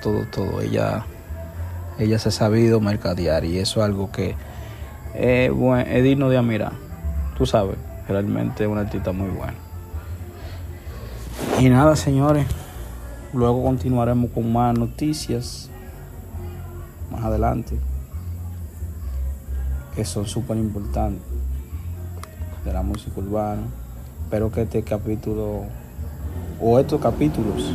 todo, 0.00 0.24
todo. 0.30 0.60
Ella, 0.60 1.04
ella 1.98 2.18
se 2.18 2.30
ha 2.30 2.32
sabido 2.32 2.80
mercadear 2.80 3.44
y 3.44 3.58
eso 3.58 3.80
es 3.80 3.86
algo 3.86 4.10
que 4.10 4.34
es, 5.14 5.50
es 5.86 6.04
digno 6.04 6.28
de 6.28 6.38
admirar. 6.38 6.72
Tú 7.36 7.46
sabes, 7.46 7.76
realmente 8.08 8.64
es 8.64 8.70
una 8.70 8.82
artista 8.82 9.12
muy 9.12 9.28
buena. 9.28 9.54
Y 11.58 11.68
nada, 11.68 11.96
señores, 11.96 12.46
luego 13.32 13.62
continuaremos 13.62 14.30
con 14.30 14.52
más 14.52 14.76
noticias 14.78 15.70
más 17.10 17.24
adelante 17.24 17.76
que 19.94 20.04
son 20.04 20.26
súper 20.26 20.56
importantes 20.56 21.22
de 22.64 22.72
la 22.72 22.82
música 22.82 23.20
urbana. 23.20 23.62
Espero 24.24 24.52
que 24.52 24.62
este 24.62 24.82
capítulo 24.82 25.64
o 26.60 26.78
estos 26.78 27.00
capítulos 27.00 27.74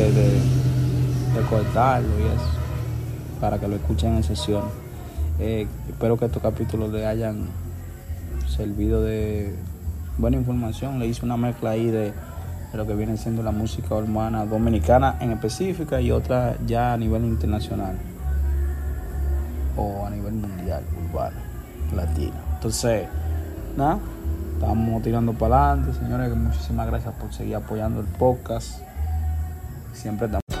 de, 0.00 0.40
cortarlo 1.48 2.08
y 2.18 2.22
eso, 2.22 2.50
para 3.40 3.58
que 3.58 3.68
lo 3.68 3.76
escuchen 3.76 4.16
en 4.16 4.22
sesión. 4.24 4.64
Eh, 5.38 5.66
espero 5.88 6.16
que 6.16 6.26
estos 6.26 6.42
capítulos 6.42 6.92
le 6.92 7.06
hayan 7.06 7.46
servido 8.48 9.02
de 9.02 9.54
buena 10.18 10.36
información. 10.36 10.98
Le 10.98 11.06
hice 11.06 11.24
una 11.24 11.36
mezcla 11.36 11.70
ahí 11.70 11.86
de, 11.86 12.12
lo 12.72 12.86
que 12.88 12.94
viene 12.94 13.16
siendo 13.16 13.44
la 13.44 13.52
música 13.52 13.94
urbana 13.94 14.44
dominicana 14.46 15.16
en 15.20 15.30
específica 15.30 16.00
y 16.00 16.10
otra 16.10 16.56
ya 16.66 16.92
a 16.92 16.96
nivel 16.96 17.24
internacional 17.24 17.96
o 19.76 20.04
a 20.04 20.10
nivel 20.10 20.34
mundial, 20.34 20.82
urbano, 21.08 21.36
latino. 21.94 22.34
Entonces, 22.54 23.06
nada, 23.76 24.00
estamos 24.54 25.02
tirando 25.02 25.32
para 25.34 25.70
adelante, 25.70 25.96
señores. 26.00 26.34
Muchísimas 26.34 26.88
gracias 26.88 27.14
por 27.14 27.32
seguir 27.32 27.54
apoyando 27.54 28.00
el 28.00 28.06
podcast 28.06 28.80
siempre 30.04 30.28